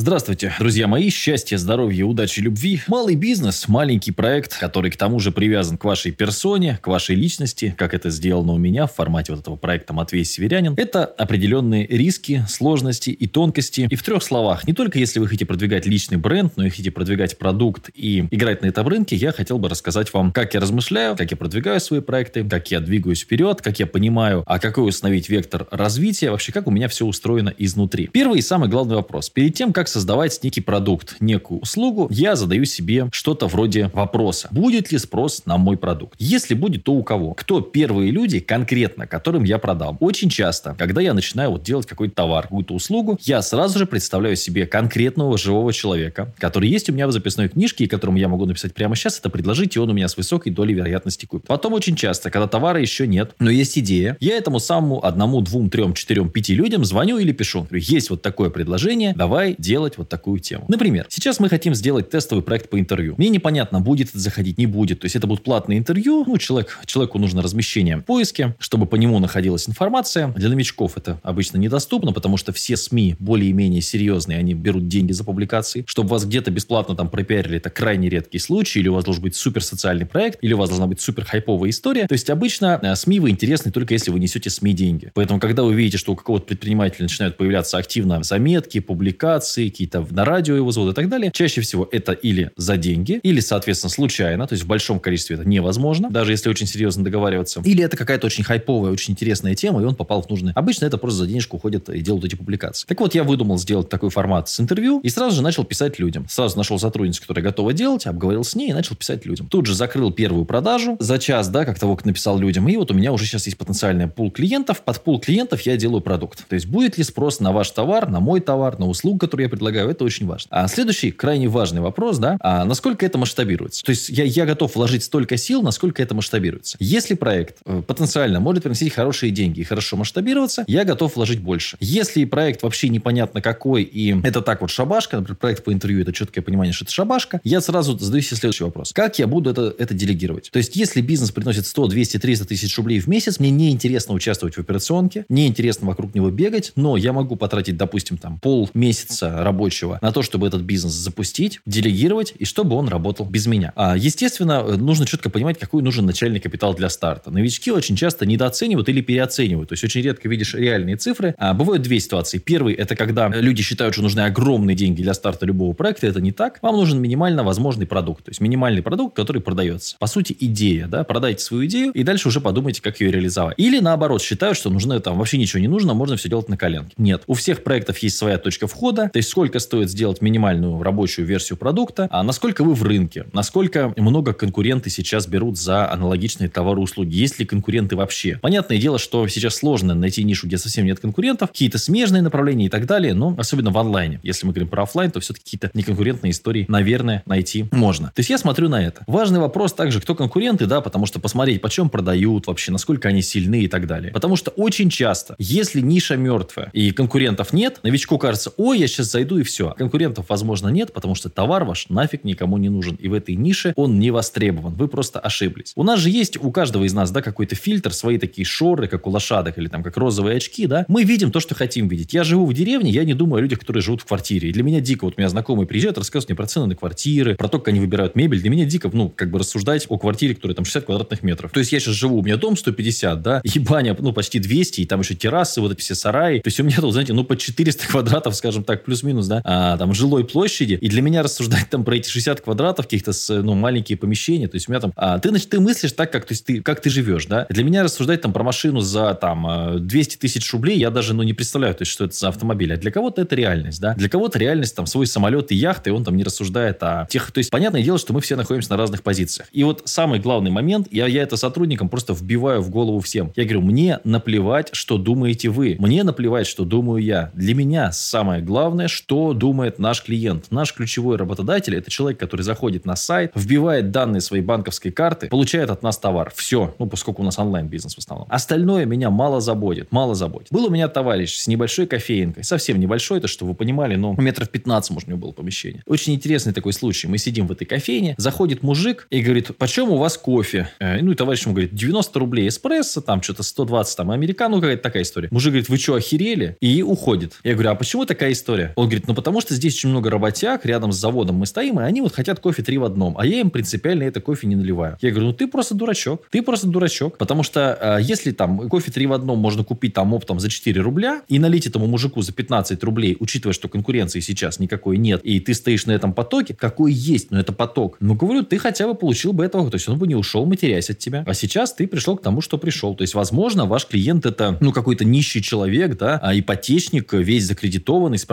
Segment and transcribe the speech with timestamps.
[0.00, 2.80] Здравствуйте, друзья мои, счастья, здоровья, удачи, любви.
[2.86, 7.74] Малый бизнес, маленький проект, который к тому же привязан к вашей персоне, к вашей личности,
[7.76, 10.74] как это сделано у меня в формате вот этого проекта «Матвей Северянин».
[10.76, 13.88] Это определенные риски, сложности и тонкости.
[13.90, 16.92] И в трех словах, не только если вы хотите продвигать личный бренд, но и хотите
[16.92, 21.16] продвигать продукт и играть на этом рынке, я хотел бы рассказать вам, как я размышляю,
[21.16, 25.28] как я продвигаю свои проекты, как я двигаюсь вперед, как я понимаю, а какой установить
[25.28, 28.06] вектор развития, вообще как у меня все устроено изнутри.
[28.12, 29.28] Первый и самый главный вопрос.
[29.28, 34.48] Перед тем, как создавать некий продукт, некую услугу, я задаю себе что-то вроде вопроса.
[34.50, 36.14] Будет ли спрос на мой продукт?
[36.18, 37.34] Если будет, то у кого?
[37.34, 39.96] Кто первые люди конкретно, которым я продам?
[40.00, 44.36] Очень часто, когда я начинаю вот делать какой-то товар, какую-то услугу, я сразу же представляю
[44.36, 48.44] себе конкретного живого человека, который есть у меня в записной книжке, и которому я могу
[48.46, 51.46] написать прямо сейчас, это предложить, и он у меня с высокой долей вероятности купит.
[51.46, 55.70] Потом очень часто, когда товара еще нет, но есть идея, я этому самому одному, двум,
[55.70, 57.66] трем, четырем, пяти людям звоню или пишу.
[57.70, 60.64] Есть вот такое предложение, давай делай делать вот такую тему.
[60.66, 63.14] Например, сейчас мы хотим сделать тестовый проект по интервью.
[63.16, 65.00] Мне непонятно, будет это заходить, не будет.
[65.00, 66.24] То есть это будут платные интервью.
[66.26, 70.28] Ну, человек, человеку нужно размещение в поиске, чтобы по нему находилась информация.
[70.32, 75.22] Для новичков это обычно недоступно, потому что все СМИ более-менее серьезные, они берут деньги за
[75.22, 75.84] публикации.
[75.86, 78.80] Чтобы вас где-то бесплатно там пропиарили, это крайне редкий случай.
[78.80, 81.70] Или у вас должен быть супер социальный проект, или у вас должна быть супер хайповая
[81.70, 82.08] история.
[82.08, 85.12] То есть обычно э, СМИ вы интересны только если вы несете СМИ деньги.
[85.14, 90.24] Поэтому, когда вы видите, что у какого-то предпринимателя начинают появляться активно заметки, публикации, какие-то на
[90.24, 91.30] радио его зовут и так далее.
[91.32, 95.48] Чаще всего это или за деньги, или, соответственно, случайно, то есть в большом количестве это
[95.48, 97.60] невозможно, даже если очень серьезно договариваться.
[97.64, 100.52] Или это какая-то очень хайповая, очень интересная тема, и он попал в нужный.
[100.54, 102.86] Обычно это просто за денежку уходят и делают эти публикации.
[102.86, 106.26] Так вот, я выдумал сделать такой формат с интервью и сразу же начал писать людям.
[106.28, 109.48] Сразу нашел сотрудницу, которая готова делать, обговорил с ней и начал писать людям.
[109.48, 112.68] Тут же закрыл первую продажу за час, да, как того, написал людям.
[112.68, 114.82] И вот у меня уже сейчас есть потенциальный пул клиентов.
[114.82, 116.46] Под пул клиентов я делаю продукт.
[116.48, 119.50] То есть будет ли спрос на ваш товар, на мой товар, на услугу, которую я
[119.58, 120.48] предлагаю, это очень важно.
[120.50, 123.84] А следующий крайне важный вопрос, да, а насколько это масштабируется?
[123.84, 126.76] То есть я, я готов вложить столько сил, насколько это масштабируется.
[126.80, 131.76] Если проект э, потенциально может приносить хорошие деньги и хорошо масштабироваться, я готов вложить больше.
[131.80, 136.12] Если проект вообще непонятно какой, и это так вот шабашка, например, проект по интервью, это
[136.12, 138.92] четкое понимание, что это шабашка, я сразу задаю себе следующий вопрос.
[138.92, 140.50] Как я буду это, это делегировать?
[140.52, 144.56] То есть, если бизнес приносит 100, 200, 300 тысяч рублей в месяц, мне неинтересно участвовать
[144.56, 150.12] в операционке, неинтересно вокруг него бегать, но я могу потратить, допустим, там полмесяца рабочего на
[150.12, 153.72] то, чтобы этот бизнес запустить, делегировать, и чтобы он работал без меня.
[153.76, 157.30] А, естественно, нужно четко понимать, какой нужен начальный капитал для старта.
[157.30, 159.70] Новички очень часто недооценивают или переоценивают.
[159.70, 161.34] То есть, очень редко видишь реальные цифры.
[161.38, 162.38] А, бывают две ситуации.
[162.38, 166.06] Первый– это когда люди считают, что нужны огромные деньги для старта любого проекта.
[166.06, 166.58] Это не так.
[166.62, 168.24] Вам нужен минимально возможный продукт.
[168.24, 169.96] То есть, минимальный продукт, который продается.
[169.98, 170.86] По сути, идея.
[170.88, 171.04] Да?
[171.04, 173.54] Продайте свою идею, и дальше уже подумайте, как ее реализовать.
[173.58, 176.92] Или наоборот, считают, что нужно там вообще ничего не нужно, можно все делать на коленке.
[176.98, 177.22] Нет.
[177.26, 179.08] У всех проектов есть своя точка входа.
[179.12, 183.92] То есть, сколько стоит сделать минимальную рабочую версию продукта, а насколько вы в рынке, насколько
[183.96, 188.38] много конкуренты сейчас берут за аналогичные товары и услуги, есть ли конкуренты вообще.
[188.40, 192.68] Понятное дело, что сейчас сложно найти нишу, где совсем нет конкурентов, какие-то смежные направления и
[192.68, 194.20] так далее, но особенно в онлайне.
[194.22, 198.08] Если мы говорим про офлайн, то все-таки какие-то неконкурентные истории, наверное, найти можно.
[198.08, 199.02] То есть я смотрю на это.
[199.06, 203.62] Важный вопрос также, кто конкуренты, да, потому что посмотреть, почем продают вообще, насколько они сильны
[203.62, 204.12] и так далее.
[204.12, 209.08] Потому что очень часто, если ниша мертвая и конкурентов нет, новичку кажется, ой, я сейчас
[209.18, 209.74] зайду и все.
[209.76, 212.94] Конкурентов, возможно, нет, потому что товар ваш нафиг никому не нужен.
[212.94, 214.74] И в этой нише он не востребован.
[214.74, 215.72] Вы просто ошиблись.
[215.74, 219.06] У нас же есть, у каждого из нас, да, какой-то фильтр, свои такие шоры, как
[219.06, 220.84] у лошадок или там как розовые очки, да.
[220.88, 222.14] Мы видим то, что хотим видеть.
[222.14, 224.50] Я живу в деревне, я не думаю о людях, которые живут в квартире.
[224.50, 227.34] И для меня дико, вот у меня знакомые приезжают, рассказывают мне про цены на квартиры,
[227.34, 228.40] про то, как они выбирают мебель.
[228.40, 231.50] Для меня дико, ну, как бы рассуждать о квартире, которая там 60 квадратных метров.
[231.50, 234.82] То есть я сейчас живу, у меня дом 150, да, и баня, ну, почти 200,
[234.82, 236.38] и там еще террасы, вот эти все сараи.
[236.38, 239.76] То есть у меня тут, знаете, ну, по 400 квадратов, скажем так, плюс-минус, да, а,
[239.76, 240.74] там жилой площади.
[240.80, 244.68] И для меня рассуждать там про эти 60 квадратов, каких-то ну, маленькие помещения, то есть
[244.68, 246.90] у меня там, а, ты, значит, ты мыслишь так, как, то есть ты, как ты
[246.90, 247.46] живешь, да?
[247.48, 251.22] Для меня рассуждать там про машину за там 200 а, тысяч рублей, я даже, ну,
[251.22, 252.72] не представляю, то есть, что это за автомобиль.
[252.72, 253.94] А для кого-то это реальность, да?
[253.94, 257.30] Для кого-то реальность там свой самолет и яхта, и он там не рассуждает о тех,
[257.32, 259.48] то есть, понятное дело, что мы все находимся на разных позициях.
[259.52, 263.32] И вот самый главный момент, я, я это сотрудникам просто вбиваю в голову всем.
[263.36, 265.76] Я говорю, мне наплевать, что думаете вы.
[265.78, 267.30] Мне наплевать, что думаю я.
[267.34, 270.46] Для меня самое главное, что думает наш клиент.
[270.50, 275.70] Наш ключевой работодатель– это человек, который заходит на сайт, вбивает данные своей банковской карты, получает
[275.70, 276.32] от нас товар.
[276.34, 276.74] Все.
[276.80, 278.26] Ну, поскольку у нас онлайн-бизнес в основном.
[278.28, 279.92] Остальное меня мало заботит.
[279.92, 280.48] Мало заботит.
[280.50, 282.42] Был у меня товарищ с небольшой кофейнкой.
[282.42, 285.82] Совсем небольшой, это что вы понимали, но метров 15, может, у него было помещение.
[285.86, 287.06] Очень интересный такой случай.
[287.06, 290.70] Мы сидим в этой кофейне, заходит мужик и говорит, почем у вас кофе?
[290.80, 294.82] Э, ну, и товарищ ему говорит, 90 рублей эспрессо, там что-то 120, там американо, какая-то
[294.82, 295.28] такая история.
[295.30, 296.56] Мужик говорит, вы что, охерели?
[296.60, 297.34] И уходит.
[297.44, 298.72] Я говорю, а почему такая история?
[298.74, 301.82] Он говорит, ну потому что здесь очень много работяг, рядом с заводом мы стоим, и
[301.84, 304.96] они вот хотят кофе три в одном, а я им принципиально это кофе не наливаю.
[305.00, 308.90] Я говорю, ну ты просто дурачок, ты просто дурачок, потому что э, если там кофе
[308.90, 312.32] три в одном можно купить там оптом за 4 рубля и налить этому мужику за
[312.32, 316.92] 15 рублей, учитывая, что конкуренции сейчас никакой нет, и ты стоишь на этом потоке, какой
[316.92, 317.96] есть, но это поток.
[318.00, 320.90] Ну, говорю, ты хотя бы получил бы этого, то есть он бы не ушел, матерясь
[320.90, 321.24] от тебя.
[321.26, 322.94] А сейчас ты пришел к тому, что пришел.
[322.94, 328.18] То есть, возможно, ваш клиент это, ну, какой-то нищий человек, да, а ипотечник, весь закредитованный,
[328.18, 328.24] с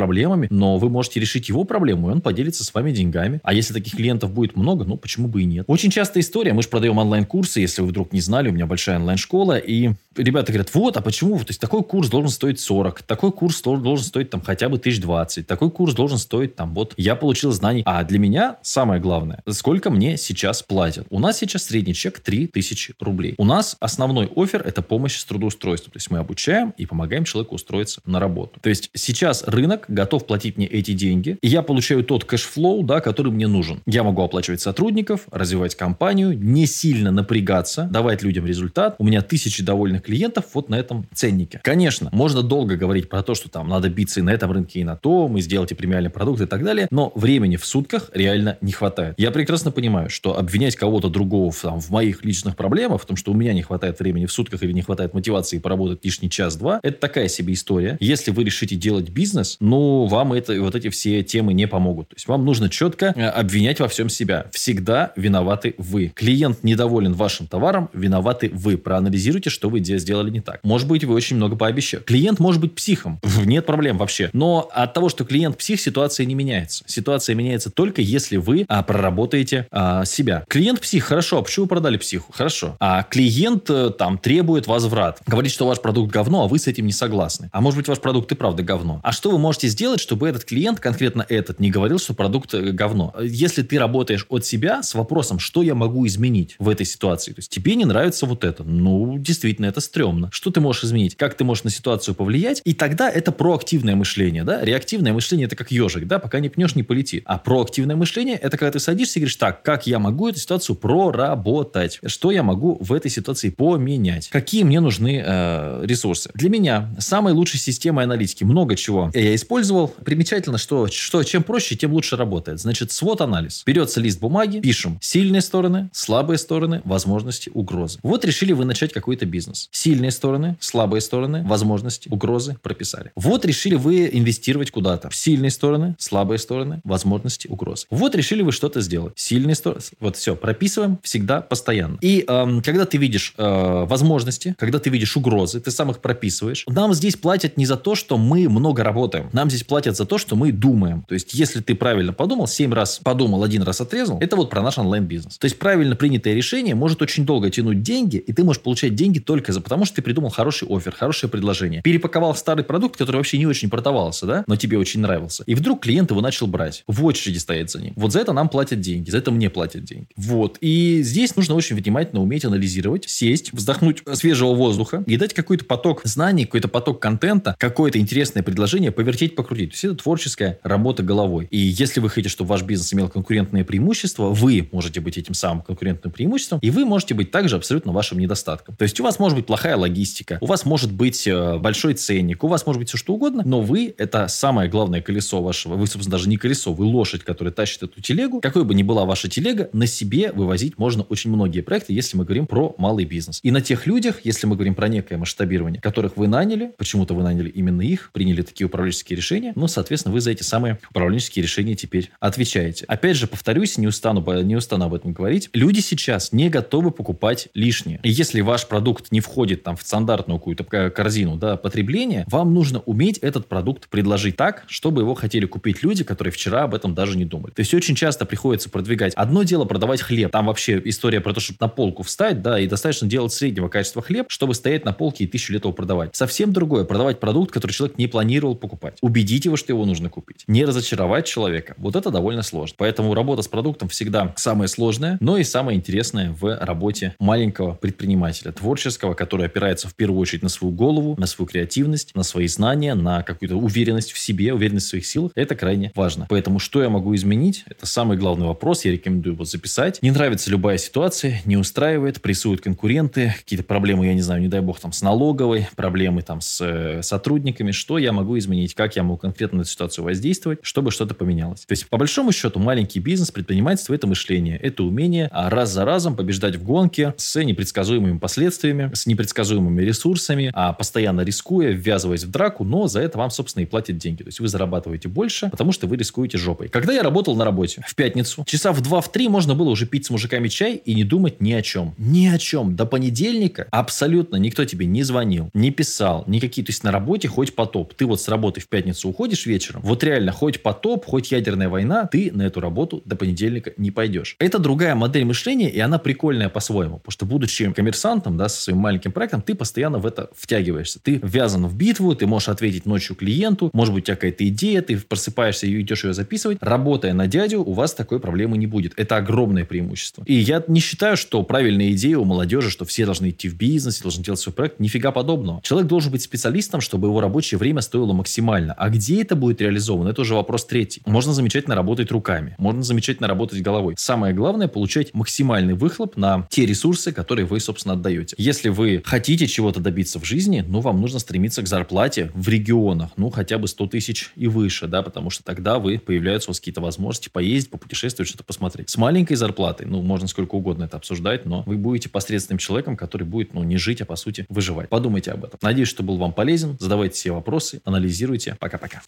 [0.48, 3.40] проблемами, но вы можете решить его проблему, и он поделится с вами деньгами.
[3.44, 5.66] А если таких клиентов будет много, ну, почему бы и нет.
[5.68, 8.98] Очень частая история, мы же продаем онлайн-курсы, если вы вдруг не знали, у меня большая
[8.98, 11.38] онлайн-школа, и ребята говорят, вот, а почему?
[11.40, 15.48] То есть, такой курс должен стоить 40, такой курс должен стоить там хотя бы 1020,
[15.48, 17.84] такой курс должен стоить там, вот, я получил знаний.
[17.86, 21.08] А для меня самое главное, сколько мне сейчас платят.
[21.10, 23.36] У нас сейчас средний чек 3000 рублей.
[23.38, 25.92] У нас основной offer– это помощь с трудоустройством.
[25.92, 28.60] То есть, мы обучаем и помогаем человеку устроиться на работу.
[28.62, 32.84] То есть, сейчас рынок готов платить мне эти деньги, и я получаю тот cash flow,
[32.84, 33.82] да, который мне нужен.
[33.86, 38.96] Я могу оплачивать сотрудников, развивать компанию, не сильно напрягаться, давать людям результат.
[39.00, 41.62] У меня тысячи довольных клиентов вот на этом ценнике.
[41.64, 44.84] Конечно, можно долго говорить про то, что там надо биться и на этом рынке, и
[44.84, 48.72] на том, и сделайте премиальный продукт и так далее, но времени в сутках реально не
[48.72, 49.16] хватает.
[49.18, 53.32] Я прекрасно понимаю, что обвинять кого-то другого там, в моих личных проблемах, в том, что
[53.32, 57.00] у меня не хватает времени в сутках или не хватает мотивации поработать лишний час-два, это
[57.00, 57.98] такая себе история.
[58.00, 62.10] Если вы решите делать бизнес, ну, вам это, вот эти все темы не помогут.
[62.10, 64.48] То есть, вам нужно четко э, обвинять во всем себя.
[64.52, 66.12] Всегда виноваты вы.
[66.16, 68.78] Клиент недоволен вашим товаром, виноваты вы.
[68.78, 70.60] Проанализируйте, что вы сделали не так.
[70.64, 72.04] Может быть, вы очень много пообещали.
[72.04, 73.20] Клиент может быть психом.
[73.46, 74.30] Нет проблем вообще.
[74.34, 76.84] Но от того, что клиент псих, ситуация не меняется.
[76.88, 80.44] Ситуация меняется только если вы а, проработаете а, себя.
[80.48, 81.40] Клиент псих, хорошо.
[81.40, 82.32] А почему вы продали психу?
[82.32, 82.76] Хорошо.
[82.80, 85.22] А клиент э, там требует возврат.
[85.26, 87.50] Говорит, что ваш продукт говно, а вы с этим не согласны.
[87.52, 89.00] А может быть, ваш продукт и правда говно.
[89.04, 92.72] А что вы можете сделать, чтобы этот клиент, конкретно этот, не говорил, что продукт э,
[92.72, 93.14] говно?
[93.22, 97.32] Если ты работаешь от себя с вопросом, что я могу изменить в этой ситуации.
[97.32, 98.64] То есть тебе не нравится вот это.
[98.64, 100.30] Ну, действительно, это стрёмно.
[100.32, 101.16] Что ты можешь изменить?
[101.16, 102.62] Как ты можешь на ситуацию повлиять?
[102.66, 104.64] И тогда это проактивное мышление, да?
[104.64, 106.20] Реактивное мышление это как ежик, да?
[106.20, 107.24] Пока не пнешь, не полетит.
[107.26, 110.76] А проактивное мышление это когда ты садишься и говоришь, так, как я могу эту ситуацию
[110.76, 112.00] проработать?
[112.06, 114.30] Что я могу в этой ситуации поменять?
[114.30, 116.30] Какие мне нужны э, ресурсы?
[116.36, 119.95] Для меня самой лучшей системой аналитики много чего я использовал.
[120.04, 122.60] Примечательно, что, что чем проще, тем лучше работает.
[122.60, 123.64] Значит, свод-анализ.
[123.66, 128.00] Берется лист бумаги, пишем сильные стороны, слабые стороны, возможности, угрозы.
[128.04, 129.70] Вот решили вы начать какой-то бизнес.
[129.72, 133.12] Сильные стороны, слабые стороны, возможности, угрозы прописали.
[133.16, 135.10] Вот решили вы инвестировать куда-то.
[135.12, 137.86] Сильные стороны, слабые стороны, возможности, угрозы.
[137.90, 139.14] Вот решили вы что-то сделать.
[139.16, 139.82] Сильные стороны.
[140.00, 141.98] Вот все, прописываем всегда, постоянно.
[142.02, 146.66] И эм, когда ты видишь э, возможности, когда ты видишь угрозы, ты сам их прописываешь.
[146.68, 149.30] Нам здесь платят не за то, что мы много работаем.
[149.34, 151.04] Нам здесь платят за то, что мы думаем.
[151.08, 154.62] То есть, если ты правильно подумал, 7 раз подумал, один раз отрезал, это вот про
[154.62, 155.38] наш онлайн-бизнес.
[155.38, 159.20] То есть, правильно принятое решение может очень долго тянуть деньги, и ты можешь получать деньги
[159.20, 161.82] только за потому, что ты придумал хороший офер, хорошее предложение.
[161.82, 165.44] Перепаковал старый продукт, который вообще не очень продавался, да, но тебе очень нравился.
[165.46, 166.84] И вдруг клиент его начал брать.
[166.88, 167.94] В очереди стоять за ним.
[167.96, 170.08] Вот за это нам платят деньги, за это мне платят деньги.
[170.16, 170.58] Вот.
[170.62, 176.02] И здесь нужно очень внимательно уметь анализировать, сесть, вздохнуть свежего воздуха и дать какой-то поток
[176.04, 179.75] знаний, какой-то поток контента, какое-то интересное предложение повертеть, покрутить.
[179.76, 181.50] То есть это творческая работа головой.
[181.52, 185.64] И если вы хотите, чтобы ваш бизнес имел конкурентное преимущество, вы можете быть этим самым
[185.64, 188.78] конкурентным преимуществом, и вы можете быть также абсолютно вашим недостатком.
[188.78, 192.46] То есть у вас может быть плохая логистика, у вас может быть э, большой ценник,
[192.46, 195.76] у вас может быть все что угодно, но вы– это самое главное колесо вашего.
[195.76, 198.40] Вы, собственно, даже не колесо, вы лошадь, которая тащит эту телегу.
[198.40, 202.24] Какой бы ни была ваша телега, на себе вывозить можно очень многие проекты, если мы
[202.24, 203.42] говорим про малый бизнес.
[203.44, 207.24] И на тех людях, если мы говорим про некое масштабирование, которых вы наняли, почему-то вы
[207.24, 211.76] наняли именно их, приняли такие управленческие решения, ну, соответственно, вы за эти самые управленческие решения
[211.76, 212.86] теперь отвечаете.
[212.86, 215.50] Опять же, повторюсь, не устану, не устану об этом говорить.
[215.54, 218.00] Люди сейчас не готовы покупать лишнее.
[218.04, 222.80] И если ваш продукт не входит там в стандартную какую-то корзину да, потребления, вам нужно
[222.82, 227.18] уметь этот продукт предложить так, чтобы его хотели купить люди, которые вчера об этом даже
[227.18, 227.52] не думали.
[227.52, 229.14] То есть очень часто приходится продвигать.
[229.16, 230.32] Одно дело продавать хлеб.
[230.32, 234.02] Там вообще история про то, чтобы на полку встать, да, и достаточно делать среднего качества
[234.02, 236.16] хлеб, чтобы стоять на полке и тысячу лет его продавать.
[236.16, 238.98] Совсем другое продавать продукт, который человек не планировал покупать.
[239.02, 240.44] Убедить его, что его нужно купить.
[240.48, 241.76] Не разочаровать человека.
[241.78, 242.76] Вот это довольно сложно.
[242.78, 248.52] Поэтому работа с продуктом всегда самое сложное, но и самое интересное в работе маленького предпринимателя,
[248.52, 252.96] творческого, который опирается в первую очередь на свою голову, на свою креативность, на свои знания,
[252.96, 255.32] на какую-то уверенность в себе, уверенность в своих силах.
[255.36, 256.26] Это крайне важно.
[256.30, 257.64] Поэтому что я могу изменить?
[257.68, 258.86] Это самый главный вопрос.
[258.86, 260.02] Я рекомендую его записать.
[260.02, 264.62] Не нравится любая ситуация, не устраивает, прессуют конкуренты, какие-то проблемы, я не знаю, не дай
[264.62, 267.72] бог, там с налоговой, проблемы там с э, сотрудниками.
[267.72, 268.74] Что я могу изменить?
[268.74, 271.66] Как я могу конкретно на эту ситуацию воздействовать, чтобы что-то поменялось?
[271.66, 275.86] То есть, по большому счету, маленький бизнес, предпринимательство– это мышление, это умение а раз за
[275.86, 282.32] разом побеждать в гонке с непредсказуемыми последствиями, с непредсказуемыми ресурсами, а постоянно рискуя, ввязываясь в
[282.32, 284.24] драку, но за это вам, собственно, и платят деньги.
[284.24, 286.70] То есть вы зарабатываете больше, потому что вы рискуете жопой.
[286.70, 290.10] Когда я работал на работе в пятницу, часа в 2-3 можно было уже пить с
[290.10, 291.94] мужиками чай и не думать ни о чем.
[291.98, 292.76] Ни о чем.
[292.76, 296.66] До понедельника абсолютно никто тебе не звонил, не писал, никакие.
[296.66, 297.94] То есть на работе хоть потоп.
[297.94, 302.08] Ты вот с работы в пятницу уходишь вечером, вот реально хоть потоп, хоть ядерная война,
[302.08, 304.36] ты на эту работу до понедельника не пойдешь.
[304.40, 306.98] Это другая модель мышления, и она прикольная по-своему.
[307.00, 311.00] Потому что будучи коммерсантом, да, со своим маленьким проектом, ты постоянно в это втягиваешься.
[311.00, 314.82] Ты ввязан в битву, ты можешь ответить ночью клиенту, может быть, у тебя какая-то идея,
[314.82, 316.58] ты просыпаешься и идешь ее записывать.
[316.62, 318.94] Работая на дядю, у вас такой проблемы не будет.
[318.98, 320.24] Это огромное преимущество.
[320.26, 324.02] И я не считаю, что правильная идея у молодежи, что все должны идти в бизнес,
[324.02, 324.80] должны делать свой проект.
[324.80, 325.62] Нифига подобного.
[325.64, 328.74] Человек должен быть специалистом, чтобы его рабочее время стоило максимально.
[328.74, 331.02] А где это будет реализовано, это уже вопрос третий.
[331.06, 333.96] Можно замечательно работать руками, можно замечательно работать головой.
[333.98, 338.36] Самое главное получать максимальный выхлоп на те ресурсы, которые вы, собственно, отдаете.
[338.38, 343.12] Если вы хотите чего-то добиться в жизни, ну, вам нужно стремиться к зарплате в регионах,
[343.16, 346.60] ну, хотя бы 100 тысяч и выше, да, потому что тогда вы, появляются у вас
[346.60, 348.90] какие-то возможности поездить, попутешествовать, что-то посмотреть.
[348.90, 353.24] С маленькой зарплатой, ну, можно сколько угодно это обсуждать, но вы будете посредственным человеком, который
[353.24, 354.90] будет, ну, не жить, а по сути выживать.
[354.90, 355.58] Подумайте об этом.
[355.62, 356.76] Надеюсь, что был вам полезен.
[356.82, 358.58] Задавайте все вопросы, анализируйте.
[358.60, 359.05] Пока-пока.